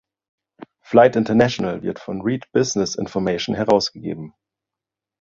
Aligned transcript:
"Flight 0.81 1.15
International" 1.15 1.79
wird 1.83 1.99
von 1.99 2.23
Reed 2.23 2.51
Business 2.53 2.95
Information 2.95 3.53
herausgegeben. 3.55 4.33